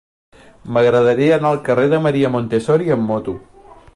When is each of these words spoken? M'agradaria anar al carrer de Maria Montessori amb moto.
M'agradaria 0.77 1.35
anar 1.35 1.51
al 1.51 1.61
carrer 1.69 1.85
de 1.93 2.01
Maria 2.07 2.33
Montessori 2.39 2.93
amb 2.97 3.09
moto. 3.13 3.37